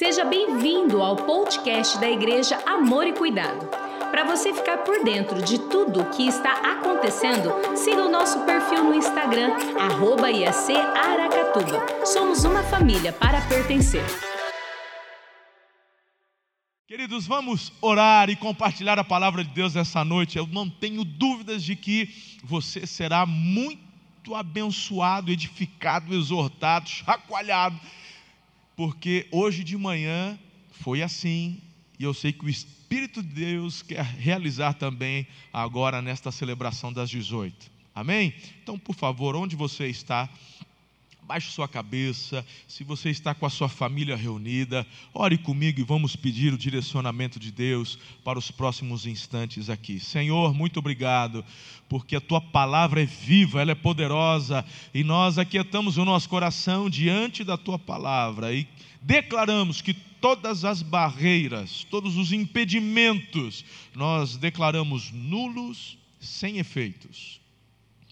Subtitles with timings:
[0.00, 3.68] Seja bem-vindo ao podcast da Igreja Amor e Cuidado.
[4.10, 8.82] Para você ficar por dentro de tudo o que está acontecendo, siga o nosso perfil
[8.82, 12.06] no Instagram, arroba IAC Aracatuba.
[12.06, 14.02] Somos uma família para pertencer.
[16.88, 20.38] Queridos, vamos orar e compartilhar a palavra de Deus essa noite.
[20.38, 22.08] Eu não tenho dúvidas de que
[22.42, 27.78] você será muito abençoado, edificado, exortado, chacoalhado
[28.80, 30.38] porque hoje de manhã
[30.70, 31.60] foi assim,
[31.98, 37.10] e eu sei que o Espírito de Deus quer realizar também agora nesta celebração das
[37.10, 37.70] 18.
[37.94, 38.32] Amém?
[38.62, 40.30] Então, por favor, onde você está,
[41.30, 42.44] baixe sua cabeça.
[42.66, 44.84] Se você está com a sua família reunida,
[45.14, 50.00] ore comigo e vamos pedir o direcionamento de Deus para os próximos instantes aqui.
[50.00, 51.44] Senhor, muito obrigado,
[51.88, 56.90] porque a tua palavra é viva, ela é poderosa, e nós aquietamos o nosso coração
[56.90, 58.66] diante da tua palavra e
[59.00, 63.64] declaramos que todas as barreiras, todos os impedimentos,
[63.94, 67.40] nós declaramos nulos, sem efeitos,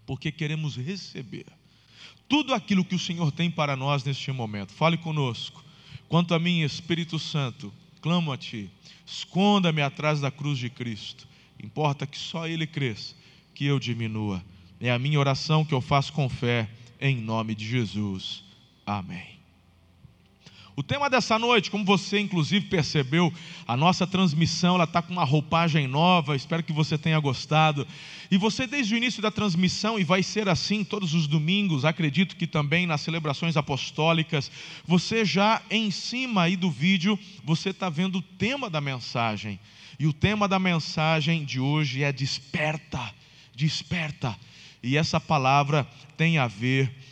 [0.07, 1.58] porque queremos receber
[2.29, 4.73] tudo aquilo que o Senhor tem para nós neste momento.
[4.73, 5.65] Fale conosco.
[6.09, 8.71] Quanto a mim, Espírito Santo, clamo a Ti,
[9.07, 11.27] esconda-me atrás da cruz de Cristo.
[11.63, 13.15] Importa que só Ele cresça,
[13.55, 14.45] que eu diminua.
[14.81, 16.69] É a minha oração que eu faço com fé,
[17.01, 18.45] em nome de Jesus.
[18.87, 19.38] Amém.
[20.79, 23.35] O tema dessa noite, como você inclusive percebeu,
[23.67, 26.37] a nossa transmissão ela está com uma roupagem nova.
[26.37, 27.85] Espero que você tenha gostado.
[28.31, 31.85] E você desde o início da transmissão e vai ser assim todos os domingos.
[31.85, 34.53] Acredito que também nas celebrações apostólicas.
[34.87, 39.59] Você já em cima aí do vídeo você está vendo o tema da mensagem.
[39.99, 43.13] E o tema da mensagem de hoje é desperta,
[43.53, 44.39] desperta.
[44.81, 47.08] E essa palavra tem a ver com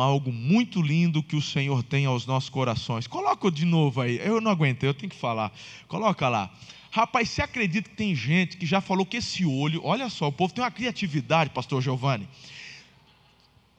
[0.00, 3.06] algo muito lindo que o Senhor tem aos nossos corações.
[3.06, 5.52] Coloca de novo aí, eu não aguentei, eu tenho que falar.
[5.88, 6.50] Coloca lá.
[6.90, 10.32] Rapaz, você acredita que tem gente que já falou que esse olho, olha só, o
[10.32, 12.28] povo tem uma criatividade, pastor Giovanni.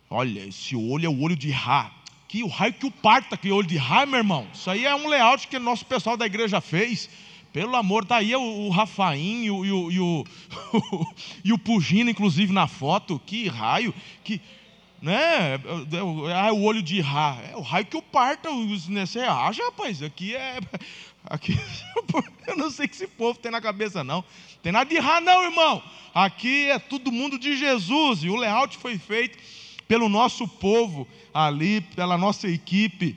[0.10, 1.92] Olha, esse olho é o olho de Ra.
[2.28, 4.48] Que o raio que o parta aquele olho de Ra, meu irmão.
[4.54, 7.10] Isso aí é um layout que o nosso pessoal da igreja fez.
[7.52, 10.26] Pelo amor, está aí o, o Rafaim e o, e o, e o,
[11.44, 13.22] e o Pugino, inclusive, na foto.
[13.26, 13.94] Que raio,
[14.24, 14.40] que
[15.02, 15.60] né?
[16.36, 17.38] Ah, o olho de Ra.
[17.52, 18.50] É o raio que o parta.
[18.90, 19.06] Né?
[19.06, 20.02] Você acha, rapaz?
[20.04, 20.60] Aqui é.
[21.24, 21.56] Aqui,
[22.48, 24.24] eu não sei o que esse povo tem na cabeça, não.
[24.64, 25.82] Tem nada de Ra, não, irmão.
[26.14, 28.24] Aqui é todo mundo de Jesus.
[28.24, 29.38] E o layout foi feito
[29.88, 33.16] pelo nosso povo ali, pela nossa equipe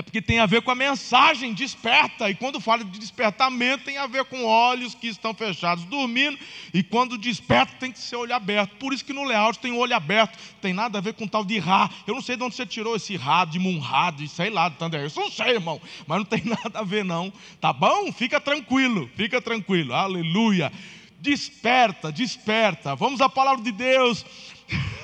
[0.00, 2.30] é porque tem a ver com a mensagem desperta.
[2.30, 6.38] E quando fala de despertamento, tem a ver com olhos que estão fechados dormindo.
[6.72, 8.76] E quando desperta, tem que ser olho aberto.
[8.76, 10.38] Por isso que no layout tem olho aberto.
[10.62, 11.90] Tem nada a ver com tal de Ra.
[12.06, 15.02] Eu não sei de onde você tirou esse Ra, de Munra, de sei lá, Thunder.
[15.02, 15.78] Eu não sei, irmão.
[16.06, 17.30] Mas não tem nada a ver, não.
[17.60, 18.10] Tá bom?
[18.10, 19.92] Fica tranquilo, fica tranquilo.
[19.92, 20.72] Aleluia.
[21.20, 22.96] Desperta, desperta.
[22.96, 24.24] Vamos à palavra de Deus.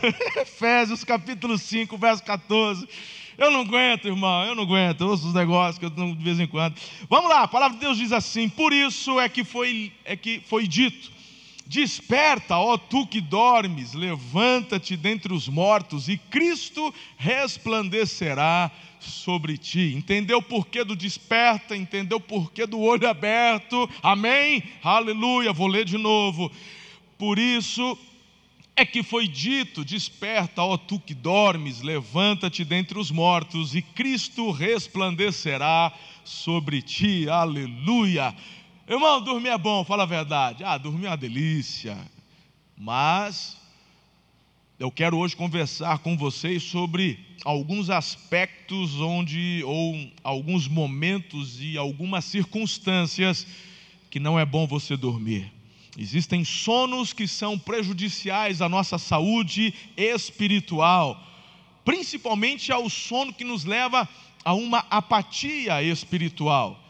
[0.41, 2.89] Efésios capítulo 5, verso 14.
[3.39, 5.03] Eu não aguento, irmão, eu não aguento.
[5.03, 6.77] Eu ouço os negócios que eu de vez em quando.
[7.09, 10.41] Vamos lá, a palavra de Deus diz assim: Por isso é que foi, é que
[10.41, 11.11] foi dito:
[11.67, 18.71] Desperta, ó tu que dormes, levanta-te dentre os mortos, e Cristo resplandecerá
[19.01, 19.93] sobre ti.
[19.97, 21.77] Entendeu o porquê do desperta?
[21.77, 23.89] Entendeu o porquê do olho aberto?
[24.03, 24.63] Amém?
[24.83, 25.53] Aleluia.
[25.53, 26.51] Vou ler de novo.
[27.19, 27.99] Por isso
[28.77, 34.51] é que foi dito: Desperta, ó tu que dormes, levanta-te dentre os mortos, e Cristo
[34.51, 35.93] resplandecerá
[36.23, 37.29] sobre ti.
[37.29, 38.37] Aleluia.
[38.87, 40.63] Irmão, dormir é bom, fala a verdade.
[40.63, 41.99] Ah, dormir é uma delícia.
[42.77, 43.57] Mas
[44.79, 52.27] eu quero hoje conversar com vocês sobre alguns aspectos onde ou alguns momentos e algumas
[52.27, 53.47] circunstâncias
[54.11, 55.56] que não é bom você dormir.
[55.99, 61.23] Existem sonos que são prejudiciais à nossa saúde espiritual,
[61.85, 64.07] principalmente ao sono que nos leva
[64.45, 66.83] a uma apatia espiritual.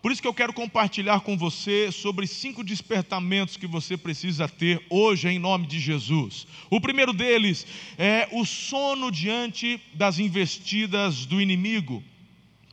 [0.00, 4.80] Por isso que eu quero compartilhar com você sobre cinco despertamentos que você precisa ter
[4.88, 6.46] hoje em nome de Jesus.
[6.70, 7.66] O primeiro deles
[7.98, 12.02] é o sono diante das investidas do inimigo.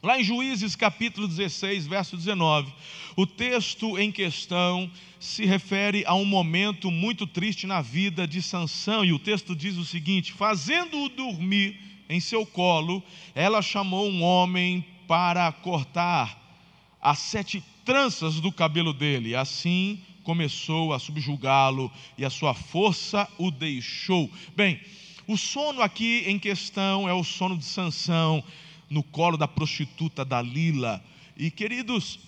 [0.04, 2.74] Lá em Juízes capítulo 16, verso 19,
[3.16, 9.06] o texto em questão se refere a um momento muito triste na vida de Sansão,
[9.06, 11.80] e o texto diz o seguinte: fazendo-o dormir
[12.10, 13.02] em seu colo,
[13.34, 16.38] ela chamou um homem para cortar
[17.02, 19.38] as sete tranças do cabelo dele.
[19.38, 24.30] Assim começou a subjugá-lo e a sua força o deixou.
[24.54, 24.82] Bem,
[25.26, 28.44] o sono aqui em questão é o sono de Sansão
[28.94, 31.04] no colo da prostituta Dalila.
[31.36, 32.20] E queridos,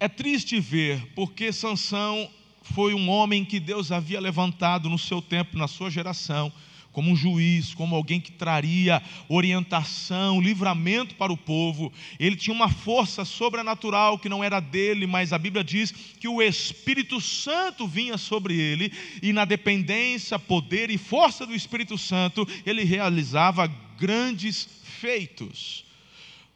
[0.00, 2.30] é triste ver, porque Sansão
[2.62, 6.50] foi um homem que Deus havia levantado no seu tempo, na sua geração,
[6.90, 11.92] como um juiz, como alguém que traria orientação, livramento para o povo.
[12.18, 16.40] Ele tinha uma força sobrenatural que não era dele, mas a Bíblia diz que o
[16.40, 18.90] Espírito Santo vinha sobre ele,
[19.22, 25.84] e na dependência, poder e força do Espírito Santo, ele realizava grandes feitos.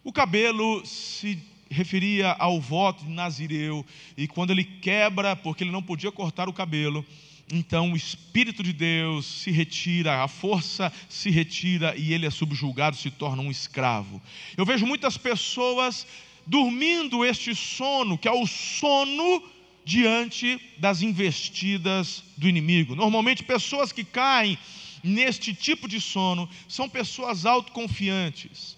[0.04, 1.38] O cabelo se
[1.70, 3.84] referia ao voto de Nazireu,
[4.16, 7.04] e quando ele quebra, porque ele não podia cortar o cabelo,
[7.50, 12.96] então o Espírito de Deus se retira, a força se retira e ele é subjulgado,
[12.96, 14.20] se torna um escravo.
[14.56, 16.06] Eu vejo muitas pessoas
[16.46, 19.42] dormindo este sono, que é o sono
[19.84, 22.94] diante das investidas do inimigo.
[22.94, 24.58] Normalmente, pessoas que caem
[25.02, 28.76] neste tipo de sono são pessoas autoconfiantes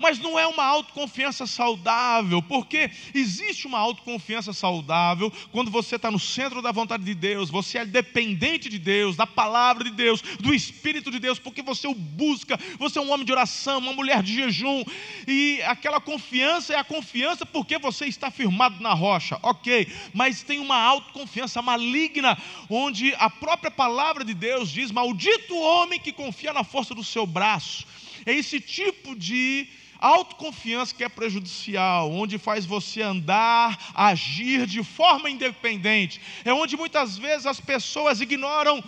[0.00, 6.18] mas não é uma autoconfiança saudável, porque existe uma autoconfiança saudável quando você está no
[6.18, 10.54] centro da vontade de Deus, você é dependente de Deus, da palavra de Deus, do
[10.54, 14.22] Espírito de Deus, porque você o busca, você é um homem de oração, uma mulher
[14.22, 14.84] de jejum,
[15.26, 20.58] e aquela confiança é a confiança porque você está firmado na rocha, ok, mas tem
[20.58, 22.36] uma autoconfiança maligna,
[22.68, 27.04] onde a própria palavra de Deus diz: Maldito o homem que confia na força do
[27.04, 27.86] seu braço.
[28.26, 29.68] É esse tipo de
[29.98, 36.20] autoconfiança que é prejudicial, onde faz você andar, agir de forma independente.
[36.44, 38.82] É onde muitas vezes as pessoas ignoram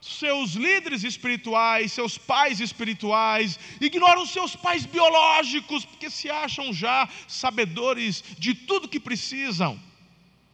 [0.00, 8.24] seus líderes espirituais, seus pais espirituais, ignoram seus pais biológicos, porque se acham já sabedores
[8.38, 9.78] de tudo que precisam.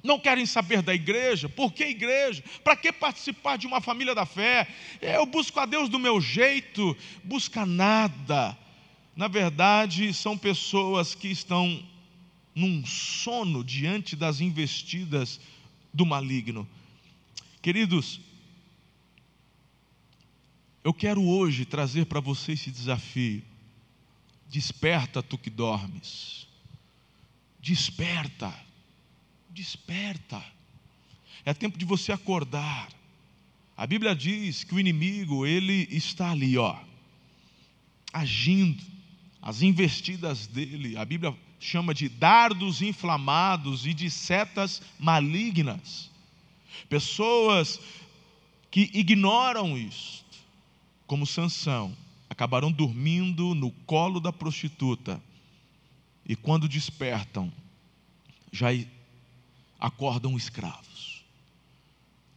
[0.03, 2.43] Não querem saber da igreja, por que igreja?
[2.63, 4.69] Para que participar de uma família da fé?
[5.01, 8.57] Eu busco a Deus do meu jeito, busca nada
[9.17, 11.83] na verdade, são pessoas que estão
[12.55, 15.41] num sono diante das investidas
[15.93, 16.69] do maligno.
[17.63, 18.21] Queridos,
[20.85, 23.43] eu quero hoje trazer para você esse desafio.
[24.51, 26.47] Desperta tu que dormes.
[27.59, 28.53] Desperta.
[29.57, 30.45] Desperta.
[31.43, 32.91] É tempo de você acordar.
[33.75, 36.77] A Bíblia diz que o inimigo, ele está ali, ó,
[38.13, 38.85] agindo
[39.41, 46.11] as investidas dele, a Bíblia chama de dardos inflamados e de setas malignas.
[46.91, 47.81] Pessoas
[48.71, 50.37] que ignoram isto,
[51.07, 51.97] como Sansão,
[52.29, 55.19] acabarão dormindo no colo da prostituta
[56.27, 57.51] e quando despertam,
[58.53, 58.69] já
[59.79, 61.25] acordam escravos.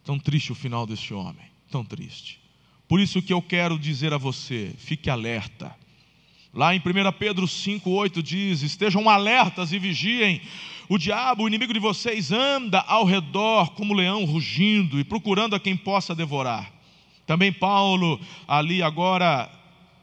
[0.03, 2.39] Tão triste o final deste homem, tão triste.
[2.87, 5.75] Por isso que eu quero dizer a você, fique alerta
[6.53, 10.41] Lá em 1 Pedro 5,8 diz: Estejam alertas e vigiem.
[10.87, 15.59] O diabo, o inimigo de vocês, anda ao redor como leão rugindo e procurando a
[15.59, 16.73] quem possa devorar.
[17.27, 19.47] Também Paulo, ali agora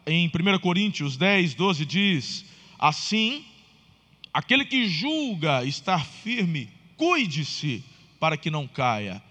[0.06, 2.44] em 1 Coríntios 10, 12, diz:
[2.78, 3.44] Assim,
[4.32, 7.84] aquele que julga estar firme, cuide-se
[8.19, 9.22] para que não caia.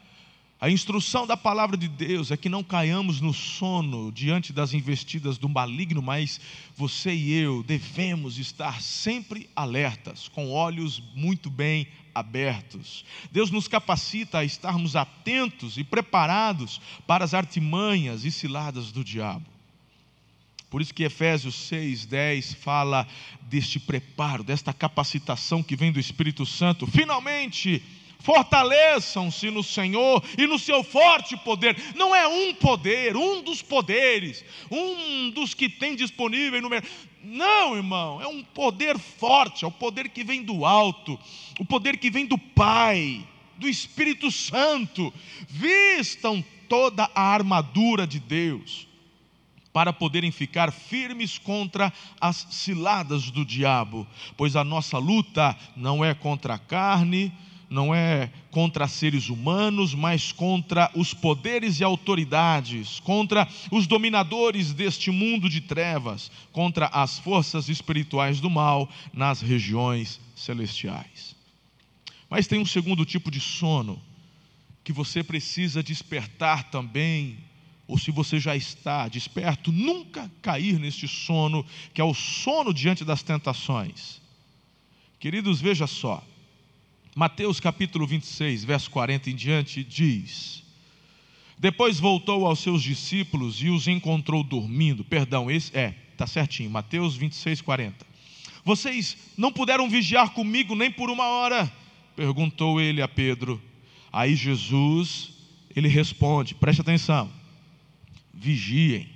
[0.60, 5.38] A instrução da palavra de Deus é que não caiamos no sono diante das investidas
[5.38, 6.40] do maligno, mas
[6.76, 13.04] você e eu devemos estar sempre alertas, com olhos muito bem abertos.
[13.32, 19.55] Deus nos capacita a estarmos atentos e preparados para as artimanhas e ciladas do diabo.
[20.76, 23.08] Por isso que Efésios 6, 10 fala
[23.44, 26.86] deste preparo, desta capacitação que vem do Espírito Santo.
[26.86, 27.82] Finalmente,
[28.20, 31.78] fortaleçam-se no Senhor e no seu forte poder.
[31.96, 36.70] Não é um poder, um dos poderes, um dos que tem disponível no.
[37.24, 41.18] Não, irmão, é um poder forte, é o poder que vem do alto,
[41.58, 45.14] o poder que vem do Pai, do Espírito Santo.
[45.48, 48.94] Vistam toda a armadura de Deus
[49.76, 51.92] para poderem ficar firmes contra
[52.22, 57.30] as ciladas do diabo, pois a nossa luta não é contra a carne,
[57.70, 65.12] não é contra seres humanos, mas contra os poderes e autoridades, contra os dominadores deste
[65.12, 71.36] mundo de trevas, contra as forças espirituais do mal nas regiões celestiais.
[72.30, 74.02] Mas tem um segundo tipo de sono
[74.86, 77.40] que você precisa despertar também,
[77.88, 83.06] ou se você já está desperto, nunca cair neste sono, que é o sono diante
[83.06, 84.22] das tentações.
[85.20, 86.24] Queridos, veja só.
[87.16, 90.64] Mateus capítulo 26, verso 40 em diante, diz:
[91.58, 95.04] Depois voltou aos seus discípulos e os encontrou dormindo.
[95.04, 98.06] Perdão, esse é, está certinho, Mateus 26, 40.
[98.66, 101.72] Vocês não puderam vigiar comigo nem por uma hora?
[102.16, 103.62] Perguntou ele a Pedro.
[104.12, 105.32] Aí Jesus,
[105.76, 107.32] ele responde: preste atenção,
[108.36, 109.10] vigiem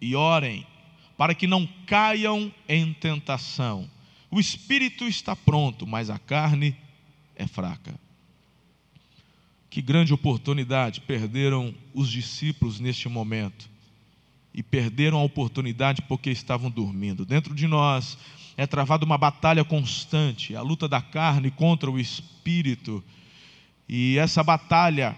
[0.00, 0.66] e orem,
[1.16, 3.88] para que não caiam em tentação.
[4.30, 6.76] O espírito está pronto, mas a carne
[7.34, 7.94] é fraca.
[9.70, 13.68] Que grande oportunidade perderam os discípulos neste momento.
[14.52, 17.26] E perderam a oportunidade porque estavam dormindo.
[17.26, 18.16] Dentro de nós
[18.56, 23.04] é travada uma batalha constante, a luta da carne contra o espírito.
[23.86, 25.14] E essa batalha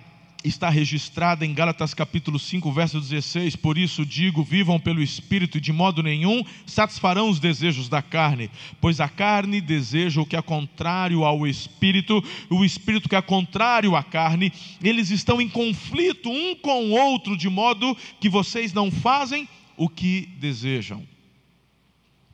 [0.49, 3.57] está registrada em Gálatas capítulo 5, verso 16.
[3.57, 8.51] Por isso digo: vivam pelo Espírito e de modo nenhum satisfarão os desejos da carne,
[8.81, 13.95] pois a carne deseja o que é contrário ao Espírito, o Espírito que é contrário
[13.95, 14.53] à carne.
[14.83, 19.89] Eles estão em conflito um com o outro, de modo que vocês não fazem o
[19.89, 21.07] que desejam.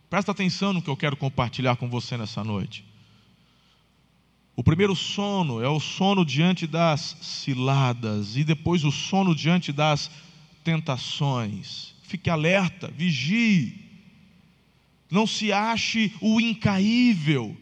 [0.09, 2.94] Presta atenção no que eu quero compartilhar com você nessa noite.
[4.57, 10.11] O primeiro sono é o sono diante das ciladas, e depois o sono diante das
[10.63, 11.95] tentações.
[12.03, 13.85] Fique alerta, vigie.
[15.11, 17.57] Não se ache o incaível.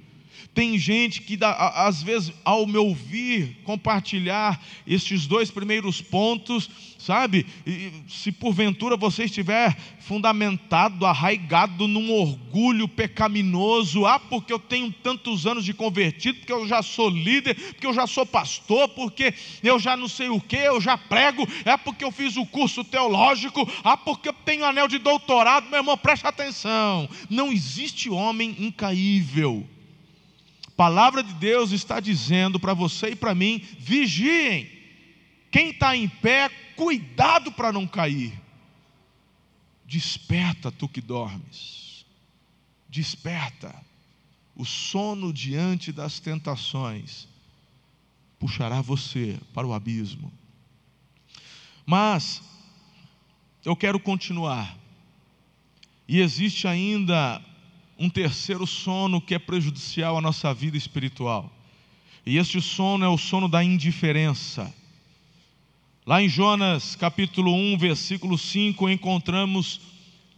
[0.54, 6.68] Tem gente que, às vezes, ao me ouvir compartilhar estes dois primeiros pontos,
[6.98, 7.46] sabe?
[8.06, 15.64] se porventura você estiver fundamentado, arraigado num orgulho pecaminoso, ah, porque eu tenho tantos anos
[15.64, 19.32] de convertido, porque eu já sou líder, porque eu já sou pastor, porque
[19.62, 22.84] eu já não sei o que, eu já prego, é porque eu fiz o curso
[22.84, 27.08] teológico, ah, porque eu tenho anel de doutorado, meu irmão, preste atenção.
[27.30, 29.66] Não existe homem incaível
[30.82, 34.68] palavra de Deus está dizendo para você e para mim: vigiem.
[35.48, 38.32] Quem está em pé, cuidado para não cair.
[39.86, 42.04] Desperta, tu que dormes.
[42.88, 43.72] Desperta.
[44.56, 47.28] O sono diante das tentações
[48.36, 50.32] puxará você para o abismo.
[51.86, 52.42] Mas
[53.64, 54.76] eu quero continuar.
[56.08, 57.40] E existe ainda
[58.02, 61.48] um terceiro sono que é prejudicial à nossa vida espiritual.
[62.26, 64.74] E este sono é o sono da indiferença.
[66.04, 69.80] Lá em Jonas capítulo 1, versículo 5, encontramos,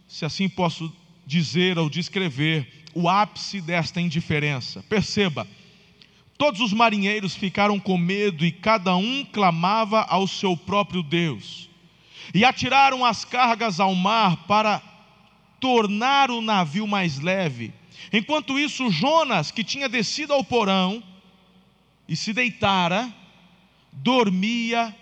[0.07, 0.93] se assim posso
[1.25, 4.85] dizer ou descrever, o ápice desta indiferença.
[4.87, 5.47] Perceba,
[6.37, 11.67] todos os marinheiros ficaram com medo e cada um clamava ao seu próprio Deus.
[12.31, 14.83] E atiraram as cargas ao mar para
[15.65, 17.73] tornar o navio mais leve.
[18.13, 21.01] Enquanto isso, Jonas, que tinha descido ao porão
[22.07, 23.11] e se deitara,
[23.91, 24.95] dormia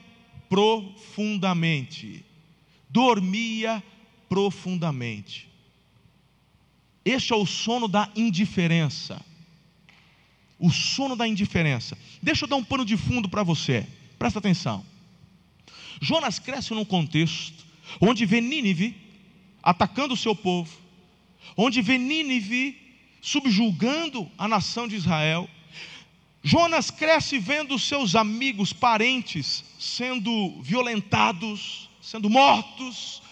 [0.48, 2.24] profundamente.
[2.90, 3.84] Dormia
[4.30, 5.50] profundamente.
[7.04, 9.22] Este é o sono da indiferença.
[10.58, 11.98] O sono da indiferença.
[12.22, 13.86] Deixa eu dar um pano de fundo para você.
[14.18, 14.86] Presta atenção.
[16.00, 17.66] Jonas cresce num contexto
[18.00, 19.03] onde vê Nínive
[19.64, 20.78] atacando o seu povo,
[21.56, 22.78] onde vê Nínive
[23.22, 25.50] subjulgando a nação de Israel.
[26.44, 33.24] Jonas cresce vendo seus amigos, parentes sendo violentados, sendo mortos.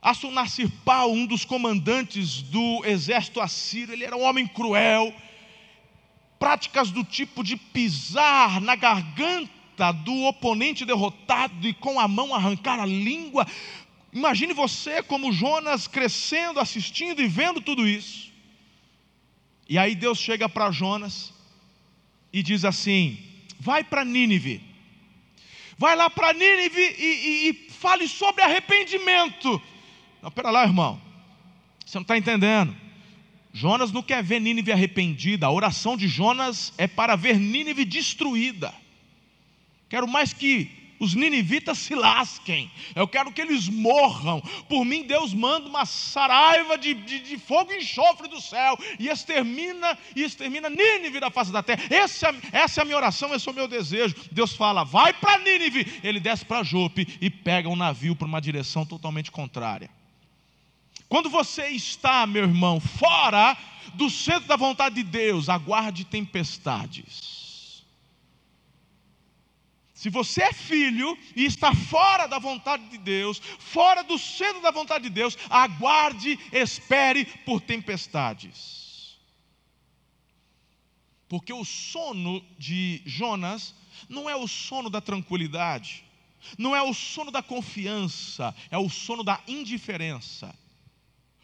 [0.00, 5.14] Assunacirpal, um dos comandantes do exército assírio, ele era um homem cruel.
[6.38, 12.80] Práticas do tipo de pisar na garganta do oponente derrotado e com a mão arrancar
[12.80, 13.46] a língua,
[14.12, 18.30] Imagine você como Jonas crescendo, assistindo e vendo tudo isso.
[19.66, 21.32] E aí Deus chega para Jonas
[22.30, 23.18] e diz assim:
[23.58, 24.62] vai para Nínive,
[25.78, 29.60] vai lá para Nínive e, e, e, fale sobre arrependimento.
[30.20, 31.00] Não, pera lá, irmão,
[31.84, 32.76] você não está entendendo.
[33.50, 38.74] Jonas não quer ver Nínive arrependida, a oração de Jonas é para ver Nínive destruída.
[39.88, 44.40] Quero mais que os ninivitas se lasquem, eu quero que eles morram.
[44.68, 49.08] Por mim, Deus manda uma saraiva de, de, de fogo e enxofre do céu e
[49.08, 51.82] extermina e extermina Nínive da face da terra.
[51.90, 54.14] Essa, é, essa é a minha oração, esse é o meu desejo.
[54.30, 56.00] Deus fala, vai para Nínive.
[56.04, 59.90] Ele desce para Jope e pega um navio para uma direção totalmente contrária.
[61.08, 63.58] Quando você está, meu irmão, fora
[63.94, 67.41] do centro da vontade de Deus, aguarde tempestades.
[70.02, 74.72] Se você é filho e está fora da vontade de Deus, fora do centro da
[74.72, 79.16] vontade de Deus, aguarde, espere por tempestades.
[81.28, 83.76] Porque o sono de Jonas
[84.08, 86.04] não é o sono da tranquilidade,
[86.58, 90.52] não é o sono da confiança, é o sono da indiferença.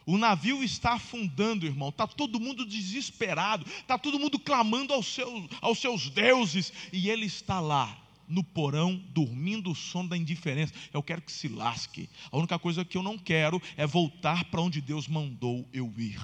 [0.05, 1.91] O navio está afundando, irmão.
[1.91, 3.65] Está todo mundo desesperado.
[3.69, 6.73] Está todo mundo clamando aos seus, aos seus deuses.
[6.93, 10.73] E ele está lá, no porão, dormindo o sono da indiferença.
[10.92, 12.08] Eu quero que se lasque.
[12.30, 16.20] A única coisa que eu não quero é voltar para onde Deus mandou eu ir.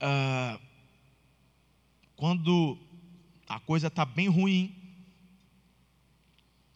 [0.00, 0.58] Ah,
[2.16, 2.78] quando
[3.48, 4.74] a coisa está bem ruim,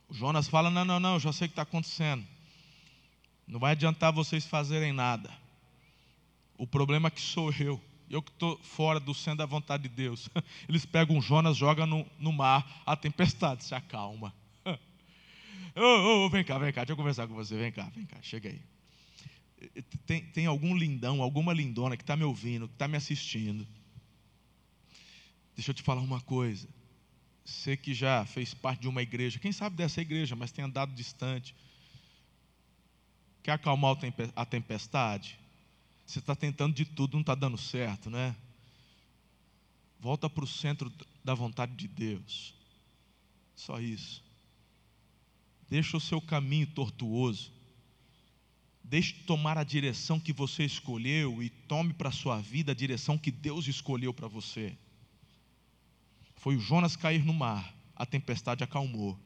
[0.09, 2.27] o Jonas fala: Não, não, não, eu já sei o que está acontecendo.
[3.47, 5.31] Não vai adiantar vocês fazerem nada.
[6.57, 7.81] O problema é que sou eu.
[8.11, 10.29] Eu que estou fora do centro da vontade de Deus.
[10.69, 14.35] Eles pegam Jonas, jogam no, no mar, a tempestade se acalma.
[15.77, 17.57] oh, oh, vem cá, vem cá, deixa eu conversar com você.
[17.57, 18.61] Vem cá, vem cá, chega aí.
[20.07, 23.65] Tem, tem algum lindão, alguma lindona que está me ouvindo, que está me assistindo.
[25.55, 26.69] Deixa eu te falar uma coisa.
[27.45, 30.95] Você que já fez parte de uma igreja, quem sabe dessa igreja, mas tem andado
[30.95, 31.55] distante,
[33.43, 33.97] quer acalmar
[34.35, 35.39] a tempestade?
[36.11, 38.35] Você está tentando de tudo, não está dando certo, né?
[40.01, 40.93] Volta para o centro
[41.25, 42.53] da vontade de Deus.
[43.55, 44.21] Só isso.
[45.69, 47.53] Deixa o seu caminho tortuoso.
[48.83, 53.17] Deixe tomar a direção que você escolheu e tome para a sua vida a direção
[53.17, 54.77] que Deus escolheu para você.
[56.35, 59.17] Foi o Jonas cair no mar, a tempestade acalmou.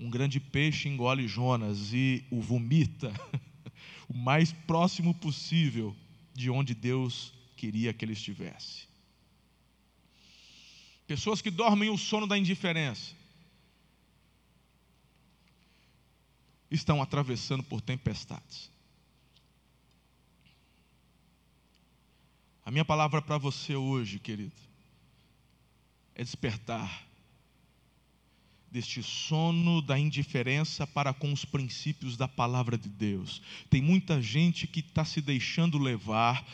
[0.00, 3.12] Um grande peixe engole Jonas e o vomita
[4.08, 5.94] o mais próximo possível
[6.34, 8.88] de onde Deus queria que ele estivesse.
[11.06, 13.14] Pessoas que dormem o sono da indiferença
[16.70, 18.70] estão atravessando por tempestades.
[22.64, 24.56] A minha palavra para você hoje, querido,
[26.14, 27.06] é despertar
[28.74, 33.40] deste sono da indiferença para com os princípios da palavra de Deus.
[33.70, 36.44] Tem muita gente que está se deixando levar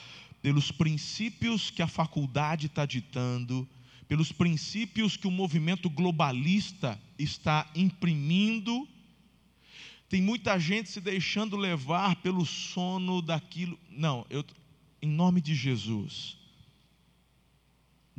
[0.43, 3.67] pelos princípios que a faculdade está ditando,
[4.07, 8.87] pelos princípios que o movimento globalista está imprimindo.
[10.07, 13.81] Tem muita gente se deixando levar pelo sono daquilo.
[13.89, 14.45] Não, eu,
[15.01, 16.37] em nome de Jesus,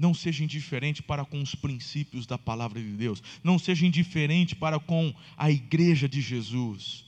[0.02, 3.22] não seja indiferente para com os princípios da palavra de Deus.
[3.44, 7.06] Não seja indiferente para com a igreja de Jesus.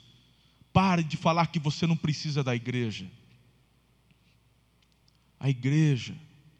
[0.71, 3.09] Pare de falar que você não precisa da igreja.
[5.39, 6.15] A igreja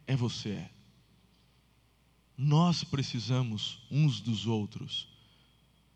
[0.08, 0.68] é você.
[2.36, 5.08] Nós precisamos uns dos outros.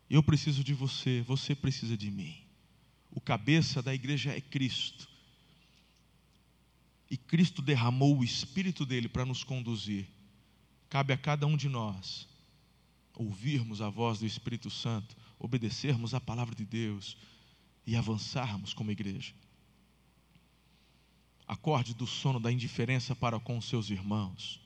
[0.08, 2.36] Eu preciso de você, você precisa de mim.
[3.10, 5.08] O cabeça da igreja é Cristo.
[7.10, 10.06] E Cristo derramou o Espírito dele para nos conduzir.
[10.88, 12.26] Cabe a cada um de nós
[13.14, 17.16] ouvirmos a voz do Espírito Santo, obedecermos a palavra de Deus
[17.84, 19.34] e avançarmos como igreja.
[21.46, 24.60] Acorde do sono da indiferença para com os seus irmãos.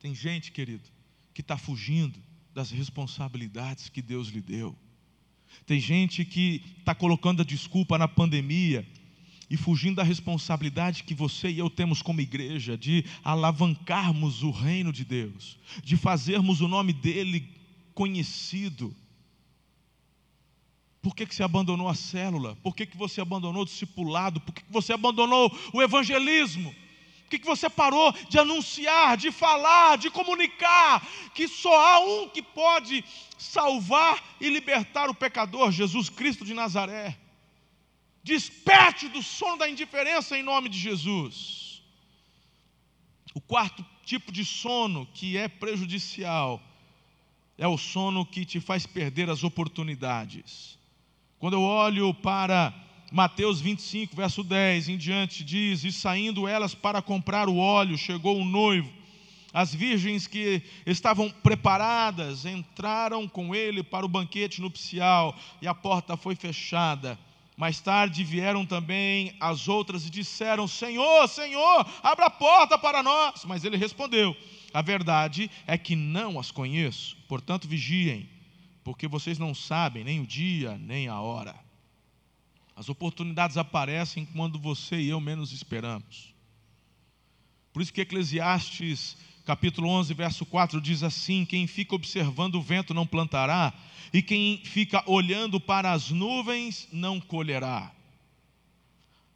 [0.00, 0.88] Tem gente, querido,
[1.32, 2.18] que está fugindo
[2.52, 4.76] das responsabilidades que Deus lhe deu.
[5.64, 8.86] Tem gente que está colocando a desculpa na pandemia
[9.48, 14.92] e fugindo da responsabilidade que você e eu temos como igreja de alavancarmos o reino
[14.92, 17.48] de Deus, de fazermos o nome dele
[17.94, 18.94] conhecido.
[21.00, 22.56] Por que, que você abandonou a célula?
[22.56, 24.40] Por que, que você abandonou o discipulado?
[24.40, 26.74] Por que, que você abandonou o evangelismo?
[27.22, 32.28] Por que, que você parou de anunciar, de falar, de comunicar que só há um
[32.28, 33.04] que pode
[33.38, 37.16] salvar e libertar o pecador, Jesus Cristo de Nazaré?
[38.26, 41.80] Desperte do sono da indiferença em nome de Jesus.
[43.32, 46.60] O quarto tipo de sono que é prejudicial
[47.56, 50.76] é o sono que te faz perder as oportunidades.
[51.38, 52.74] Quando eu olho para
[53.12, 58.40] Mateus 25, verso 10 em diante, diz: E saindo elas para comprar o óleo, chegou
[58.40, 58.92] o noivo.
[59.52, 66.16] As virgens que estavam preparadas entraram com ele para o banquete nupcial, e a porta
[66.16, 67.16] foi fechada.
[67.56, 73.44] Mais tarde vieram também as outras e disseram: Senhor, Senhor, abra a porta para nós.
[73.46, 74.36] Mas ele respondeu:
[74.74, 78.28] A verdade é que não as conheço, portanto vigiem,
[78.84, 81.54] porque vocês não sabem nem o dia nem a hora.
[82.76, 86.34] As oportunidades aparecem quando você e eu menos esperamos.
[87.72, 92.92] Por isso que Eclesiastes capítulo 11, verso 4 diz assim: Quem fica observando o vento
[92.92, 93.72] não plantará,
[94.12, 97.92] e quem fica olhando para as nuvens não colherá.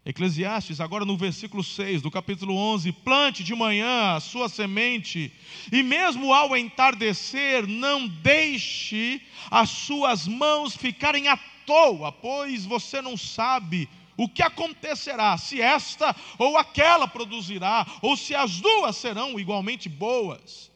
[0.04, 5.32] Eclesiastes, agora no versículo 6 do capítulo 11: Plante de manhã a sua semente,
[5.70, 13.16] e mesmo ao entardecer, não deixe as suas mãos ficarem atônitas toa, pois você não
[13.16, 13.88] sabe
[14.20, 20.70] o que acontecerá, se esta ou aquela produzirá, ou se as duas serão igualmente boas.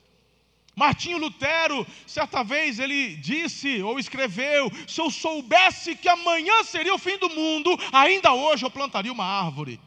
[0.75, 6.99] Martinho Lutero, certa vez, ele disse ou escreveu: Se eu soubesse que amanhã seria o
[6.99, 9.79] fim do mundo, ainda hoje eu plantaria uma árvore.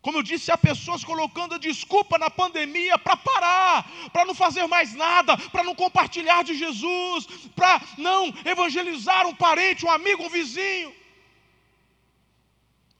[0.00, 4.64] Como eu disse, há pessoas colocando a desculpa na pandemia para parar, para não fazer
[4.68, 10.30] mais nada, para não compartilhar de Jesus, para não evangelizar um parente, um amigo, um
[10.30, 10.94] vizinho.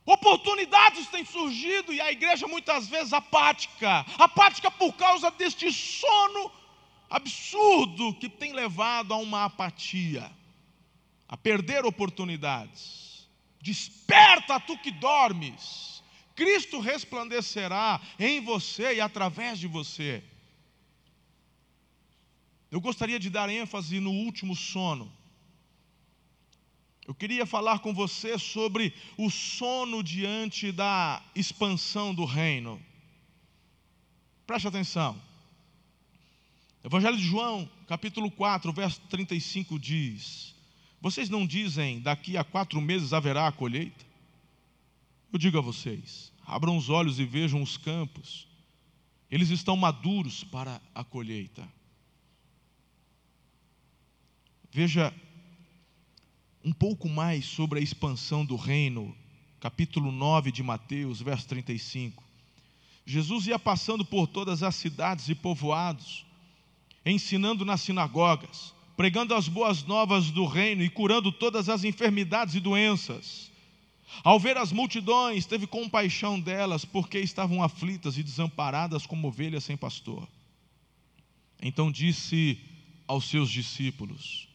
[0.08, 6.50] Oportunidades têm surgido e a igreja muitas vezes apática apática por causa deste sono
[7.10, 10.32] absurdo que tem levado a uma apatia,
[11.28, 13.28] a perder oportunidades.
[13.60, 16.02] Desperta tu que dormes,
[16.34, 20.24] Cristo resplandecerá em você e através de você.
[22.70, 25.12] Eu gostaria de dar ênfase no último sono.
[27.08, 32.78] Eu queria falar com você sobre o sono diante da expansão do reino.
[34.46, 35.18] Preste atenção.
[36.84, 40.54] Evangelho de João, capítulo 4, verso 35 diz:
[41.00, 44.04] Vocês não dizem daqui a quatro meses haverá a colheita?
[45.32, 48.46] Eu digo a vocês: abram os olhos e vejam os campos,
[49.30, 51.66] eles estão maduros para a colheita.
[54.70, 55.10] Veja
[56.68, 59.16] um pouco mais sobre a expansão do reino,
[59.58, 62.22] capítulo 9 de Mateus, verso 35.
[63.06, 66.26] Jesus ia passando por todas as cidades e povoados,
[67.06, 72.60] ensinando nas sinagogas, pregando as boas novas do reino e curando todas as enfermidades e
[72.60, 73.50] doenças.
[74.22, 79.76] Ao ver as multidões, teve compaixão delas, porque estavam aflitas e desamparadas como ovelhas sem
[79.76, 80.28] pastor.
[81.62, 82.60] Então disse
[83.06, 84.47] aos seus discípulos: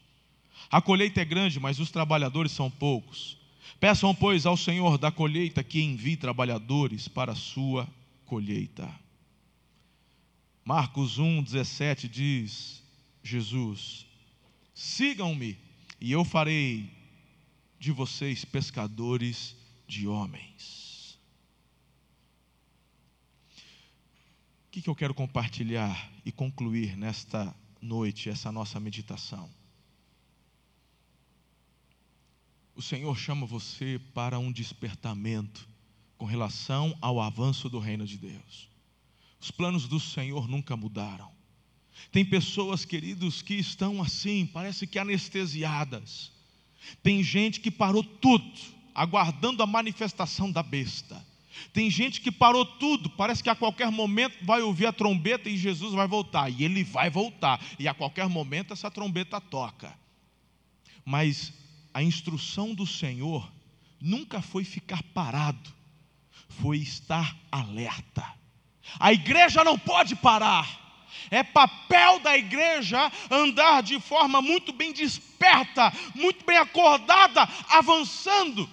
[0.74, 3.38] A colheita é grande, mas os trabalhadores são poucos.
[3.78, 7.88] Peçam, pois, ao Senhor da colheita que envie trabalhadores para a sua
[8.26, 8.92] colheita.
[10.64, 12.82] Marcos 1, 17 diz:
[13.22, 14.04] Jesus,
[14.74, 15.56] sigam-me
[16.00, 16.90] e eu farei
[17.78, 19.54] de vocês pescadores
[19.86, 21.16] de homens.
[24.66, 29.48] O que eu quero compartilhar e concluir nesta noite, essa nossa meditação?
[32.74, 35.68] O Senhor chama você para um despertamento
[36.18, 38.68] com relação ao avanço do reino de Deus.
[39.40, 41.30] Os planos do Senhor nunca mudaram.
[42.10, 46.32] Tem pessoas, queridos, que estão assim, parece que anestesiadas.
[47.02, 48.52] Tem gente que parou tudo,
[48.94, 51.24] aguardando a manifestação da besta.
[51.72, 55.56] Tem gente que parou tudo, parece que a qualquer momento vai ouvir a trombeta e
[55.56, 56.50] Jesus vai voltar.
[56.50, 59.96] E ele vai voltar, e a qualquer momento essa trombeta toca.
[61.04, 61.52] Mas
[61.94, 63.48] a instrução do Senhor
[64.00, 65.72] nunca foi ficar parado,
[66.48, 68.24] foi estar alerta.
[68.98, 70.82] A igreja não pode parar.
[71.30, 78.68] É papel da igreja andar de forma muito bem desperta, muito bem acordada, avançando.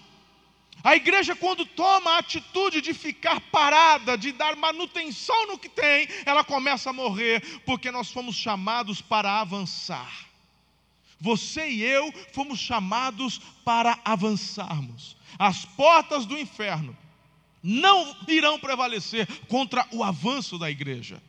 [0.83, 6.07] A igreja, quando toma a atitude de ficar parada, de dar manutenção no que tem,
[6.25, 10.30] ela começa a morrer, porque nós fomos chamados para avançar.
[11.21, 15.15] Você e eu fomos chamados para avançarmos.
[15.37, 16.97] As portas do inferno
[17.61, 21.21] não irão prevalecer contra o avanço da igreja.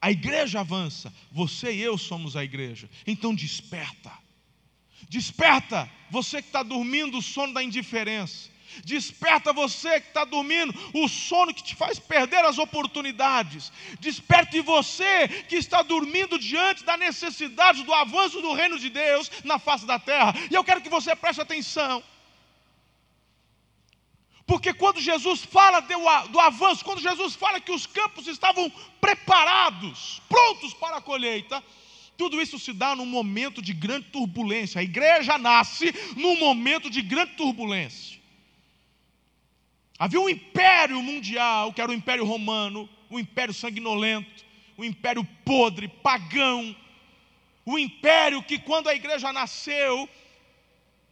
[0.00, 2.88] A igreja avança, você e eu somos a igreja.
[3.04, 4.12] Então desperta.
[5.08, 8.48] Desperta, você que está dormindo o sono da indiferença.
[8.84, 13.72] Desperta você que está dormindo, o sono que te faz perder as oportunidades.
[14.00, 19.58] Desperte você que está dormindo diante da necessidade do avanço do reino de Deus na
[19.58, 20.34] face da terra.
[20.50, 22.02] E eu quero que você preste atenção.
[24.46, 30.74] Porque quando Jesus fala do avanço, quando Jesus fala que os campos estavam preparados, prontos
[30.74, 31.62] para a colheita,
[32.16, 34.80] tudo isso se dá num momento de grande turbulência.
[34.80, 38.21] A igreja nasce num momento de grande turbulência.
[40.02, 44.44] Havia um império mundial, que era o império romano, o império sanguinolento,
[44.76, 46.74] o império podre, pagão,
[47.64, 50.08] o império que quando a igreja nasceu,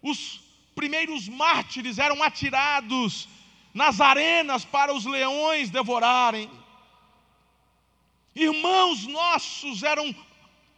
[0.02, 0.40] os
[0.74, 3.28] primeiros mártires eram atirados
[3.72, 6.50] nas arenas para os leões devorarem.
[8.34, 10.12] Irmãos nossos eram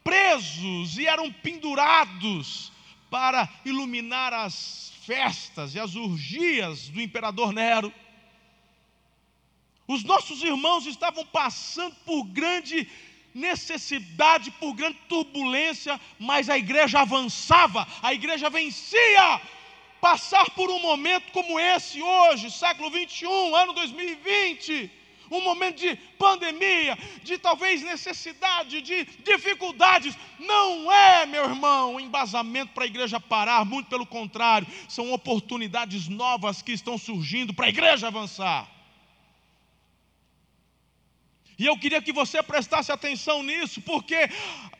[0.05, 2.71] presos e eram pendurados
[3.09, 7.93] para iluminar as festas e as urgias do imperador Nero.
[9.87, 12.89] Os nossos irmãos estavam passando por grande
[13.35, 19.41] necessidade, por grande turbulência, mas a igreja avançava, a igreja vencia
[20.01, 24.91] passar por um momento como esse hoje, século 21, ano 2020,
[25.31, 32.73] um momento de pandemia, de talvez necessidade, de dificuldades, não é, meu irmão, um embasamento
[32.73, 37.71] para a igreja parar, muito pelo contrário, são oportunidades novas que estão surgindo para a
[37.71, 38.69] igreja avançar.
[41.63, 44.29] E eu queria que você prestasse atenção nisso, porque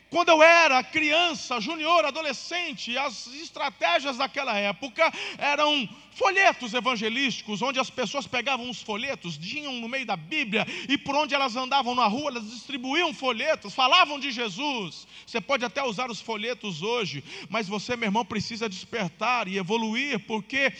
[0.09, 7.89] quando eu era criança, junior, adolescente, as estratégias daquela época eram folhetos evangelísticos, onde as
[7.89, 12.05] pessoas pegavam os folhetos, tinham no meio da Bíblia, e por onde elas andavam na
[12.05, 15.07] rua, elas distribuíam folhetos, falavam de Jesus.
[15.25, 20.19] Você pode até usar os folhetos hoje, mas você, meu irmão, precisa despertar e evoluir,
[20.27, 20.73] porque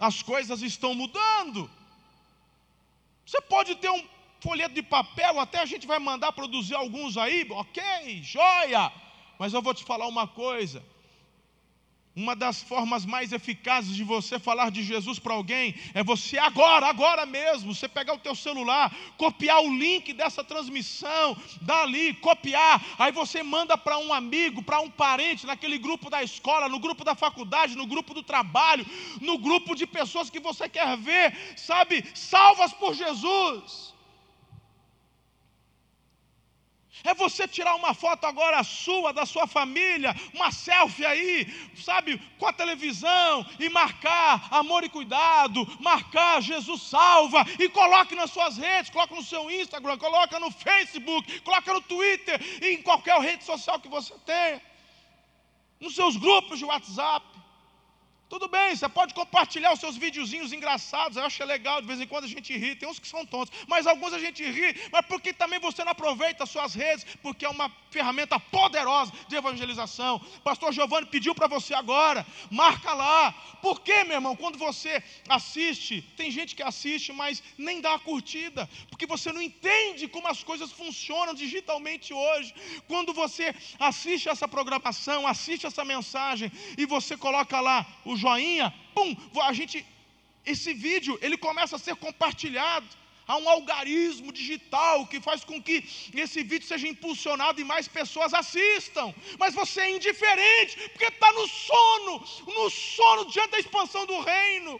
[0.00, 1.70] as coisas estão mudando.
[3.26, 4.13] Você pode ter um
[4.44, 7.82] folheto de papel, até a gente vai mandar produzir alguns aí, ok,
[8.22, 8.92] joia.
[9.38, 10.84] Mas eu vou te falar uma coisa.
[12.14, 16.86] Uma das formas mais eficazes de você falar de Jesus para alguém é você agora,
[16.86, 23.10] agora mesmo, você pegar o teu celular, copiar o link dessa transmissão, dali, copiar, aí
[23.10, 27.16] você manda para um amigo, para um parente, naquele grupo da escola, no grupo da
[27.16, 28.86] faculdade, no grupo do trabalho,
[29.20, 33.93] no grupo de pessoas que você quer ver, sabe, salvas por Jesus.
[37.04, 42.46] É você tirar uma foto agora sua, da sua família, uma selfie aí, sabe, com
[42.46, 48.90] a televisão e marcar amor e cuidado, marcar Jesus salva e coloque nas suas redes,
[48.90, 53.78] coloque no seu Instagram, coloca no Facebook, coloca no Twitter e em qualquer rede social
[53.78, 54.62] que você tenha,
[55.78, 57.33] nos seus grupos de WhatsApp.
[58.26, 62.06] Tudo bem, você pode compartilhar os seus videozinhos engraçados, eu acho legal, de vez em
[62.06, 65.04] quando a gente ri, tem uns que são tontos, mas alguns a gente ri, mas
[65.06, 70.18] porque também você não aproveita as suas redes, porque é uma ferramenta poderosa de evangelização.
[70.42, 73.32] Pastor Giovanni pediu para você agora, marca lá.
[73.60, 74.34] Por quê, meu irmão?
[74.34, 79.40] Quando você assiste, tem gente que assiste, mas nem dá a curtida, porque você não
[79.40, 82.54] entende como as coisas funcionam digitalmente hoje.
[82.88, 89.16] Quando você assiste essa programação, assiste essa mensagem e você coloca lá o joinha, pum,
[89.42, 89.84] a gente,
[90.44, 92.86] esse vídeo, ele começa a ser compartilhado.
[93.26, 95.82] Há um algarismo digital que faz com que
[96.14, 99.14] esse vídeo seja impulsionado e mais pessoas assistam.
[99.38, 102.22] Mas você é indiferente, porque está no sono,
[102.54, 104.78] no sono diante da expansão do reino.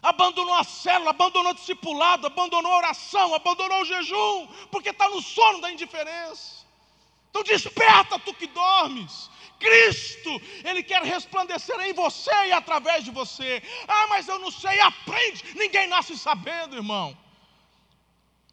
[0.00, 5.20] Abandonou a célula, abandonou o discipulado, abandonou a oração, abandonou o jejum, porque está no
[5.20, 6.64] sono da indiferença.
[7.30, 9.30] Então desperta tu que dormes.
[9.58, 13.62] Cristo, Ele quer resplandecer em você e através de você.
[13.86, 15.44] Ah, mas eu não sei, aprende.
[15.54, 17.16] Ninguém nasce sabendo, irmão.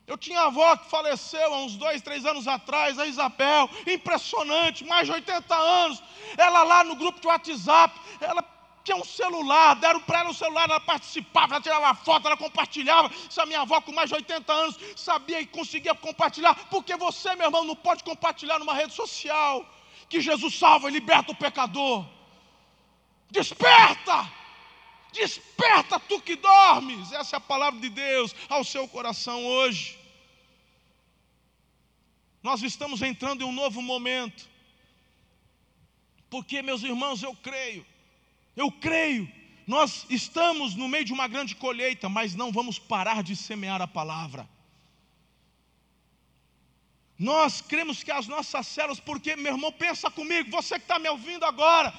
[0.06, 5.06] Eu tinha avó que faleceu há uns dois, três anos atrás, a Isabel, impressionante, mais
[5.06, 6.02] de 80 anos.
[6.38, 8.42] Ela lá no grupo de WhatsApp, ela
[8.88, 13.14] tinha um celular, deram para ela um celular, ela participava, ela tirava foto, ela compartilhava.
[13.28, 17.48] Essa minha avó com mais de 80 anos sabia e conseguia compartilhar, porque você, meu
[17.48, 19.66] irmão, não pode compartilhar numa rede social
[20.08, 22.06] que Jesus salva e liberta o pecador.
[23.30, 24.32] Desperta!
[25.12, 27.12] Desperta tu que dormes.
[27.12, 30.00] Essa é a palavra de Deus ao seu coração hoje.
[32.42, 34.48] Nós estamos entrando em um novo momento.
[36.30, 37.86] Porque, meus irmãos, eu creio,
[38.58, 39.32] eu creio,
[39.68, 43.88] nós estamos no meio de uma grande colheita, mas não vamos parar de semear a
[43.88, 44.50] palavra.
[47.20, 51.10] Nós cremos que as nossas células, porque, meu irmão, pensa comigo, você que está me
[51.10, 51.94] ouvindo agora,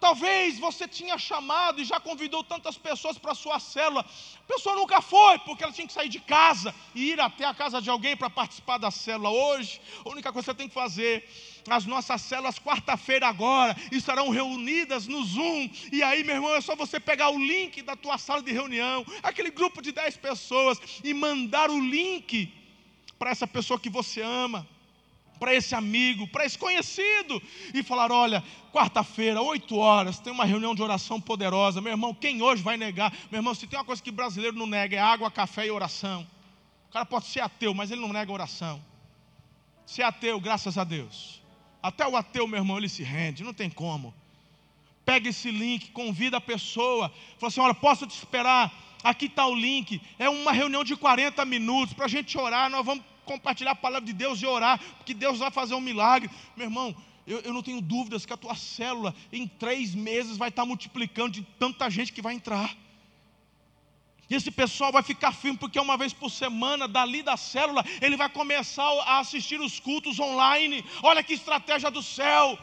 [0.00, 4.76] talvez você tinha chamado e já convidou tantas pessoas para a sua célula, a pessoa
[4.76, 7.90] nunca foi, porque ela tinha que sair de casa e ir até a casa de
[7.90, 9.30] alguém para participar da célula.
[9.30, 9.80] Hoje.
[10.04, 11.28] A única coisa que você tem que fazer,
[11.68, 16.76] as nossas células, quarta-feira agora, estarão reunidas no Zoom, e aí, meu irmão, é só
[16.76, 21.12] você pegar o link da tua sala de reunião, aquele grupo de 10 pessoas, e
[21.12, 22.52] mandar o link
[23.18, 24.66] para essa pessoa que você ama,
[25.38, 27.42] para esse amigo, para esse conhecido,
[27.74, 31.80] e falar: olha, quarta-feira, oito horas, tem uma reunião de oração poderosa.
[31.80, 33.12] Meu irmão, quem hoje vai negar?
[33.30, 36.26] Meu irmão, se tem uma coisa que brasileiro não nega, é água, café e oração.
[36.88, 38.82] O cara pode ser ateu, mas ele não nega oração.
[39.84, 41.42] Se é ateu, graças a Deus.
[41.82, 44.14] Até o ateu, meu irmão, ele se rende, não tem como.
[45.04, 48.72] Pega esse link, convida a pessoa, fala assim: olha, posso te esperar
[49.02, 50.00] aqui está o link.
[50.18, 52.68] É uma reunião de 40 minutos para a gente orar.
[52.70, 56.30] Nós vamos compartilhar a palavra de Deus e orar, porque Deus vai fazer um milagre.
[56.56, 60.48] Meu irmão, eu, eu não tenho dúvidas que a tua célula em três meses vai
[60.48, 62.74] estar multiplicando de tanta gente que vai entrar.
[64.28, 68.16] E esse pessoal vai ficar firme, porque uma vez por semana, dali da célula, ele
[68.16, 70.84] vai começar a assistir os cultos online.
[71.02, 72.58] Olha que estratégia do céu.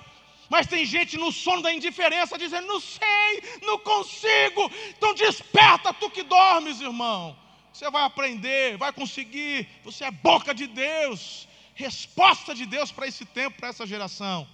[0.49, 4.69] Mas tem gente no sono da indiferença dizendo: não sei, não consigo.
[4.89, 7.35] Então desperta tu que dormes, irmão.
[7.73, 9.67] Você vai aprender, vai conseguir.
[9.83, 14.47] Você é boca de Deus, resposta de Deus para esse tempo, para essa geração.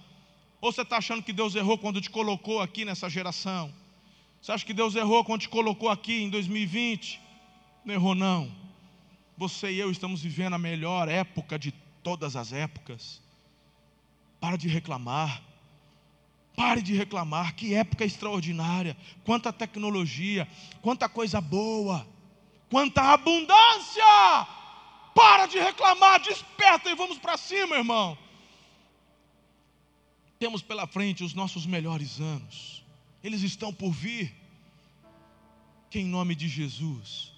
[0.60, 3.72] Ou você está achando que Deus errou quando te colocou aqui nessa geração?
[4.40, 7.20] Você acha que Deus errou quando te colocou aqui em 2020?
[7.84, 8.50] Não errou, não.
[9.36, 13.20] Você e eu estamos vivendo a melhor época de todas as épocas.
[14.40, 15.42] Para de reclamar.
[16.56, 17.54] Pare de reclamar.
[17.54, 18.96] Que época extraordinária.
[19.24, 20.48] Quanta tecnologia.
[20.80, 22.06] Quanta coisa boa.
[22.70, 24.04] Quanta abundância.
[25.14, 26.20] Para de reclamar.
[26.20, 28.16] Desperta e vamos para cima, irmão.
[30.38, 32.82] Temos pela frente os nossos melhores anos.
[33.22, 34.34] Eles estão por vir.
[35.90, 37.30] Que em nome de Jesus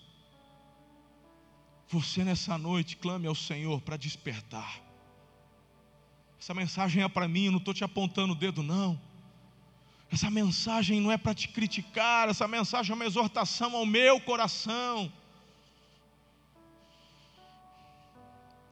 [1.92, 4.80] você nessa noite clame ao Senhor para despertar.
[6.40, 8.98] Essa mensagem é para mim, eu não estou te apontando o dedo, não.
[10.10, 15.12] Essa mensagem não é para te criticar, essa mensagem é uma exortação ao meu coração.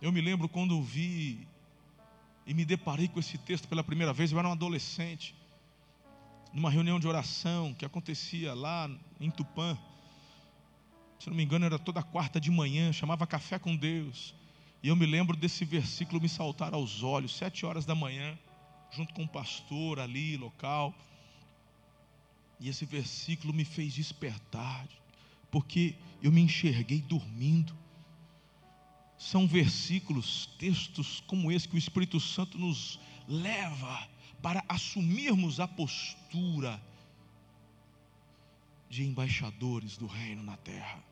[0.01, 1.47] Eu me lembro quando ouvi
[2.47, 5.35] e me deparei com esse texto pela primeira vez, eu era um adolescente,
[6.53, 9.79] numa reunião de oração que acontecia lá em Tupã
[11.21, 14.35] se não me engano, era toda quarta de manhã, chamava Café com Deus.
[14.83, 18.39] E eu me lembro desse versículo me saltar aos olhos, sete horas da manhã,
[18.91, 20.95] junto com o um pastor ali, local.
[22.59, 24.89] E esse versículo me fez despertar,
[25.51, 27.77] porque eu me enxerguei dormindo.
[29.21, 34.09] São versículos, textos como esse que o Espírito Santo nos leva
[34.41, 36.83] para assumirmos a postura
[38.89, 41.05] de embaixadores do reino na terra.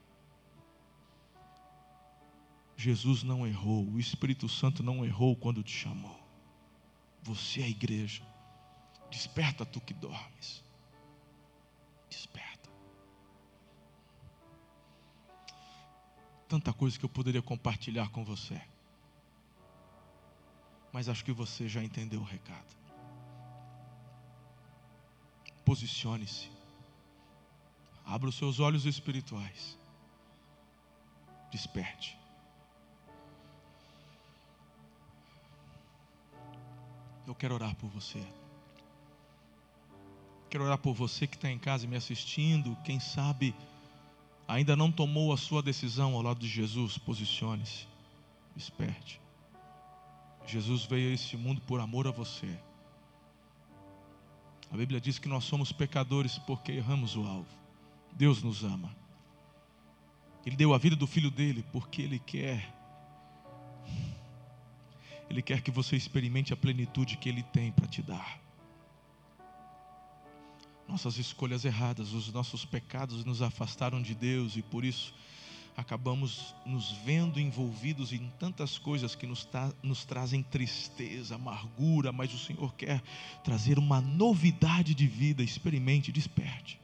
[2.78, 6.18] Jesus não errou, o Espírito Santo não errou quando te chamou.
[7.22, 8.22] Você é a igreja.
[9.10, 10.64] Desperta tu que dormes.
[12.08, 12.47] Desperta.
[16.48, 18.60] Tanta coisa que eu poderia compartilhar com você.
[20.92, 22.76] Mas acho que você já entendeu o recado.
[25.64, 26.50] Posicione-se.
[28.06, 29.78] Abra os seus olhos espirituais.
[31.50, 32.18] Desperte.
[37.26, 38.26] Eu quero orar por você.
[40.48, 42.74] Quero orar por você que está em casa me assistindo.
[42.82, 43.54] Quem sabe
[44.48, 46.98] ainda não tomou a sua decisão ao lado de Jesus.
[46.98, 47.86] Posicione-se.
[48.56, 49.20] Desperte.
[50.46, 52.58] Jesus veio a este mundo por amor a você.
[54.72, 57.46] A Bíblia diz que nós somos pecadores porque erramos o alvo.
[58.12, 58.92] Deus nos ama.
[60.44, 62.74] Ele deu a vida do filho dele porque ele quer
[65.28, 68.40] ele quer que você experimente a plenitude que Ele tem para te dar.
[70.88, 75.12] Nossas escolhas erradas, os nossos pecados nos afastaram de Deus e por isso
[75.76, 79.46] acabamos nos vendo envolvidos em tantas coisas que nos,
[79.80, 83.00] nos trazem tristeza, amargura, mas o Senhor quer
[83.44, 85.40] trazer uma novidade de vida.
[85.40, 86.80] Experimente, desperte.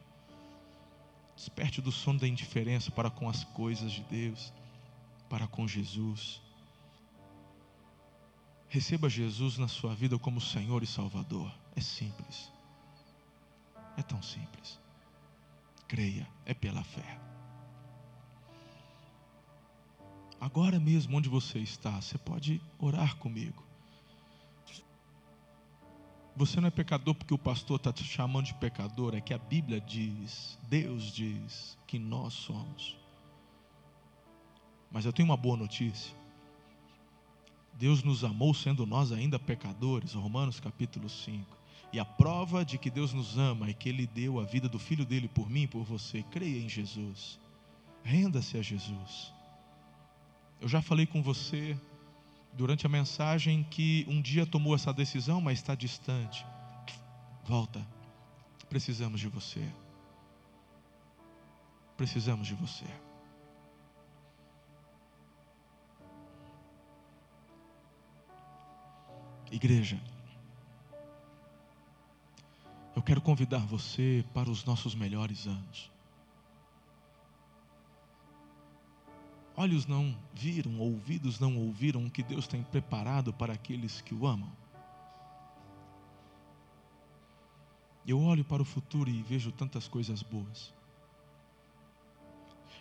[1.34, 4.52] Desperte do sono da indiferença para com as coisas de Deus,
[5.28, 6.40] para com Jesus.
[8.68, 11.52] Receba Jesus na sua vida como Senhor e Salvador.
[11.74, 12.53] É simples.
[13.96, 14.80] É tão simples.
[15.86, 17.20] Creia, é pela fé.
[20.40, 23.64] Agora mesmo, onde você está, você pode orar comigo.
[26.36, 29.38] Você não é pecador porque o pastor está te chamando de pecador, é que a
[29.38, 32.96] Bíblia diz, Deus diz que nós somos.
[34.90, 36.14] Mas eu tenho uma boa notícia.
[37.74, 41.63] Deus nos amou sendo nós ainda pecadores, Romanos capítulo 5.
[41.94, 44.80] E a prova de que Deus nos ama é que Ele deu a vida do
[44.80, 46.24] Filho dele por mim e por você.
[46.24, 47.38] Creia em Jesus.
[48.02, 49.32] Renda-se a Jesus.
[50.60, 51.78] Eu já falei com você
[52.52, 56.44] durante a mensagem que um dia tomou essa decisão, mas está distante.
[57.44, 57.86] Volta.
[58.68, 59.64] Precisamos de você.
[61.96, 62.86] Precisamos de você.
[69.52, 70.02] Igreja,
[72.94, 75.90] eu quero convidar você para os nossos melhores anos.
[79.56, 84.26] Olhos não viram, ouvidos não ouviram o que Deus tem preparado para aqueles que o
[84.26, 84.50] amam.
[88.06, 90.72] Eu olho para o futuro e vejo tantas coisas boas.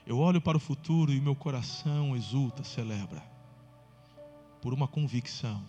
[0.05, 3.23] Eu olho para o futuro e meu coração exulta, celebra,
[4.61, 5.63] por uma convicção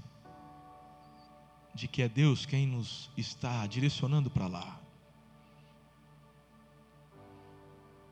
[1.75, 4.81] de que é Deus quem nos está direcionando para lá.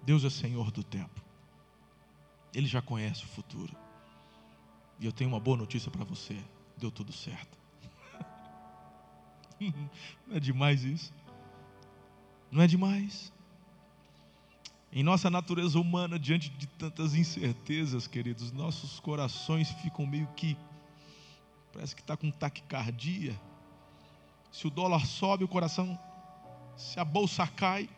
[0.03, 1.23] Deus é Senhor do tempo.
[2.53, 3.75] Ele já conhece o futuro.
[4.99, 6.37] E eu tenho uma boa notícia para você:
[6.77, 7.57] deu tudo certo.
[10.27, 11.13] Não é demais isso?
[12.51, 13.33] Não é demais?
[14.93, 20.57] Em nossa natureza humana, diante de tantas incertezas, queridos, nossos corações ficam meio que.
[21.73, 23.35] Parece que está com taquicardia.
[24.53, 25.99] Se o dólar sobe, o coração.
[26.77, 27.89] Se a bolsa cai.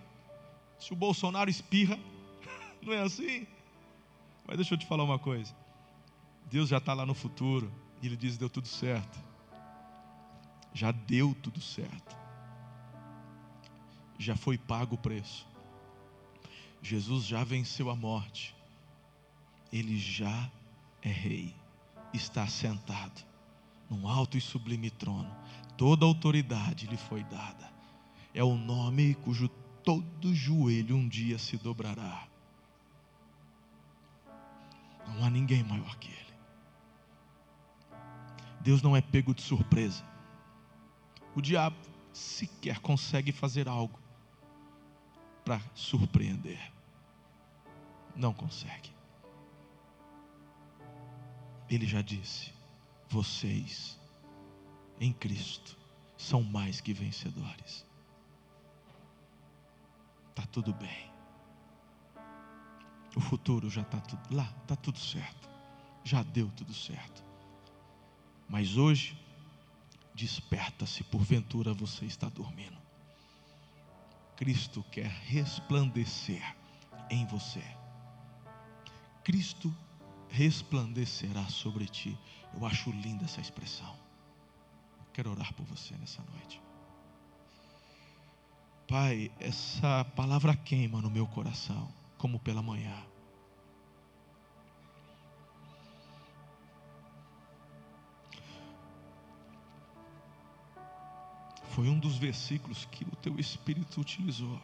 [0.78, 1.98] Se o Bolsonaro espirra.
[2.80, 3.46] Não é assim?
[4.46, 5.54] Mas deixa eu te falar uma coisa.
[6.50, 7.70] Deus já está lá no futuro.
[8.00, 9.18] E Ele diz: deu tudo certo.
[10.72, 12.16] Já deu tudo certo.
[14.18, 15.46] Já foi pago o preço
[16.84, 18.54] Jesus já venceu a morte,
[19.72, 20.50] ele já
[21.00, 21.56] é rei,
[22.12, 23.24] está sentado
[23.88, 25.34] num alto e sublime trono,
[25.76, 27.72] toda autoridade lhe foi dada,
[28.32, 29.48] é o nome cujo
[29.82, 32.26] todo joelho um dia se dobrará.
[35.06, 36.34] Não há ninguém maior que Ele.
[38.60, 40.02] Deus não é pego de surpresa.
[41.34, 41.76] O diabo
[42.12, 43.98] sequer consegue fazer algo
[45.44, 46.72] para surpreender.
[48.16, 48.90] Não consegue.
[51.68, 52.52] Ele já disse:
[53.08, 53.98] vocês
[55.00, 55.76] em Cristo
[56.16, 57.84] são mais que vencedores.
[60.30, 61.12] Está tudo bem.
[63.16, 65.48] O futuro já está tudo lá, está tudo certo.
[66.02, 67.22] Já deu tudo certo.
[68.48, 69.18] Mas hoje,
[70.14, 72.76] desperta-se, porventura você está dormindo.
[74.36, 76.56] Cristo quer resplandecer
[77.08, 77.62] em você.
[79.22, 79.74] Cristo
[80.28, 82.18] resplandecerá sobre ti.
[82.52, 84.03] Eu acho linda essa expressão.
[85.14, 86.60] Quero orar por você nessa noite.
[88.88, 91.88] Pai, essa palavra queima no meu coração,
[92.18, 92.94] como pela manhã.
[101.70, 104.60] Foi um dos versículos que o teu Espírito utilizou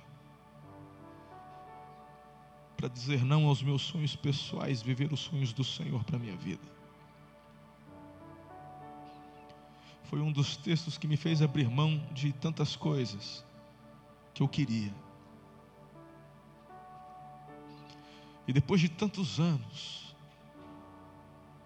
[2.76, 6.36] para dizer não aos meus sonhos pessoais, viver os sonhos do Senhor para a minha
[6.36, 6.79] vida.
[10.10, 13.44] Foi um dos textos que me fez abrir mão de tantas coisas
[14.34, 14.92] que eu queria.
[18.44, 20.12] E depois de tantos anos,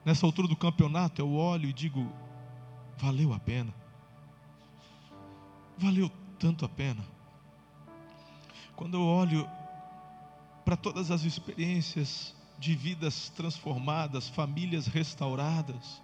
[0.05, 2.12] nessa altura do campeonato, eu olho e digo:
[2.99, 3.72] valeu a pena.
[5.78, 7.03] Valeu tanto a pena.
[8.76, 9.49] Quando eu olho
[10.66, 16.03] para todas as experiências de vidas transformadas, famílias restauradas.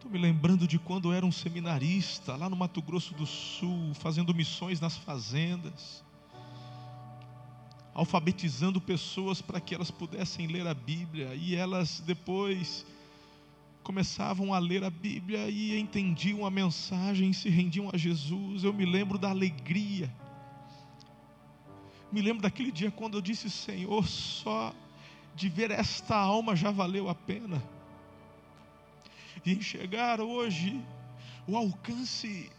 [0.00, 3.92] Estou me lembrando de quando eu era um seminarista lá no Mato Grosso do Sul,
[3.92, 6.02] fazendo missões nas fazendas,
[7.92, 12.86] alfabetizando pessoas para que elas pudessem ler a Bíblia e elas depois
[13.82, 18.64] começavam a ler a Bíblia e entendiam a mensagem e se rendiam a Jesus.
[18.64, 20.10] Eu me lembro da alegria
[22.10, 24.74] me lembro daquele dia quando eu disse: Senhor, só
[25.36, 27.62] de ver esta alma já valeu a pena.
[29.44, 30.82] E enxergar hoje
[31.46, 32.50] o alcance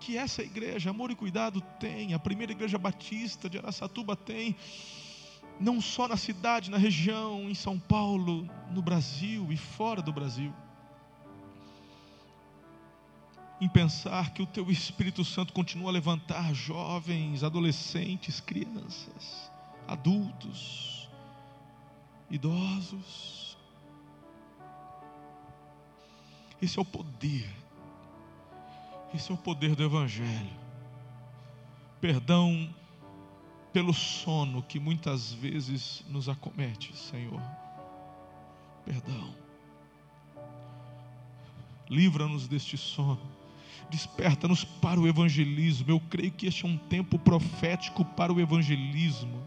[0.00, 4.56] que essa igreja, Amor e Cuidado, tem, a primeira igreja batista de Aracatuba tem,
[5.60, 10.52] não só na cidade, na região, em São Paulo, no Brasil e fora do Brasil
[13.62, 19.52] em pensar que o teu Espírito Santo continua a levantar jovens, adolescentes, crianças,
[19.86, 21.08] adultos,
[22.28, 23.41] idosos.
[26.62, 27.50] Esse é o poder,
[29.12, 30.62] esse é o poder do Evangelho.
[32.00, 32.72] Perdão
[33.72, 37.42] pelo sono que muitas vezes nos acomete, Senhor.
[38.84, 39.34] Perdão.
[41.90, 43.20] Livra-nos deste sono
[43.92, 45.90] Desperta-nos para o evangelismo.
[45.90, 49.46] Eu creio que este é um tempo profético para o evangelismo.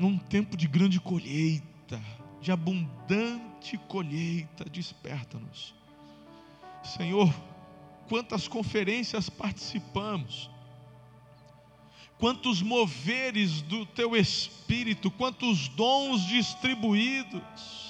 [0.00, 2.00] Um tempo de grande colheita,
[2.40, 3.55] de abundante
[3.88, 4.66] colheita.
[4.66, 5.74] Desperta-nos.
[6.84, 7.32] Senhor,
[8.06, 10.50] quantas conferências participamos,
[12.18, 17.86] quantos moveres do teu espírito, quantos dons distribuídos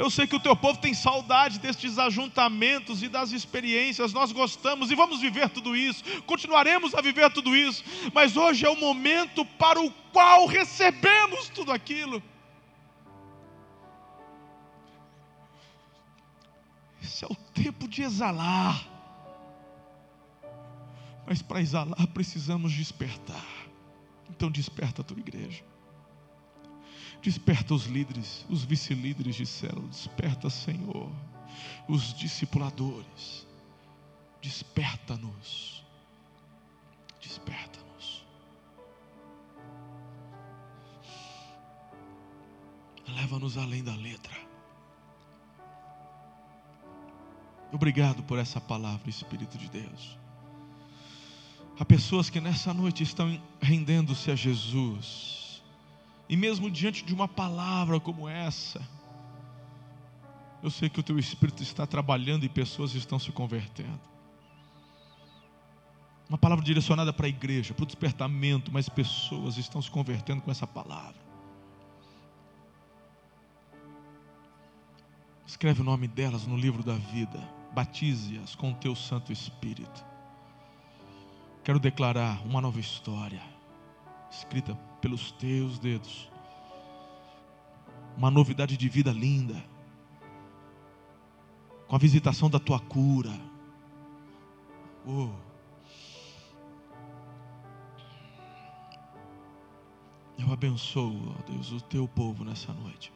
[0.00, 4.14] eu sei que o teu povo tem saudade destes ajuntamentos e das experiências.
[4.14, 6.02] Nós gostamos e vamos viver tudo isso.
[6.22, 7.84] Continuaremos a viver tudo isso.
[8.14, 12.22] Mas hoje é o momento para o qual recebemos tudo aquilo.
[17.62, 18.86] Tempo de exalar.
[21.26, 23.44] Mas para exalar precisamos despertar.
[24.28, 25.64] Então desperta a tua igreja.
[27.22, 29.88] Desperta os líderes, os vice-líderes de célula.
[29.88, 31.10] Desperta, Senhor,
[31.86, 33.46] os discipuladores.
[34.40, 35.84] Desperta-nos.
[37.20, 38.24] Desperta-nos.
[43.06, 44.49] Leva-nos além da letra.
[47.72, 50.18] Obrigado por essa palavra, Espírito de Deus.
[51.78, 55.62] Há pessoas que nessa noite estão rendendo-se a Jesus,
[56.28, 58.80] e mesmo diante de uma palavra como essa,
[60.62, 64.00] eu sei que o teu Espírito está trabalhando e pessoas estão se convertendo.
[66.28, 70.50] Uma palavra direcionada para a igreja, para o despertamento, mas pessoas estão se convertendo com
[70.50, 71.18] essa palavra.
[75.46, 77.42] Escreve o nome delas no livro da vida,
[77.72, 80.04] batize-as com o teu Santo Espírito.
[81.62, 83.42] Quero declarar uma nova história,
[84.30, 86.30] escrita pelos teus dedos,
[88.16, 89.62] uma novidade de vida linda,
[91.86, 93.32] com a visitação da tua cura.
[95.06, 95.30] Oh.
[100.38, 103.12] Eu abençoo, ó Deus, o teu povo nessa noite.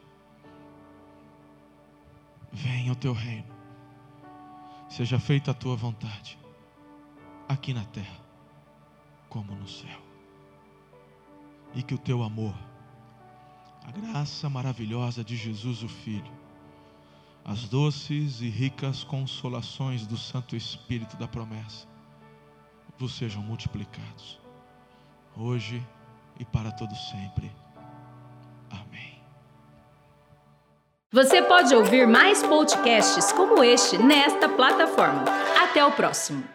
[2.51, 3.54] Venha o teu reino,
[4.89, 6.37] seja feita a tua vontade,
[7.47, 8.19] aqui na terra,
[9.29, 10.01] como no céu.
[11.73, 12.55] E que o teu amor,
[13.85, 16.31] a graça maravilhosa de Jesus o Filho,
[17.43, 21.87] as doces e ricas consolações do Santo Espírito da promessa,
[22.97, 24.39] vos sejam multiplicados,
[25.35, 25.85] hoje
[26.39, 27.51] e para todo sempre.
[31.15, 35.23] Você pode ouvir mais podcasts como este nesta plataforma.
[35.63, 36.54] Até o próximo.